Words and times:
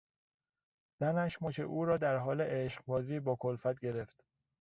زنش 0.99 1.41
مچ 1.41 1.59
او 1.59 1.85
را 1.85 1.97
در 1.97 2.17
حال 2.17 2.41
عشقبازی 2.41 3.19
با 3.19 3.35
کلفت 3.35 3.79
گرفت. 3.79 4.23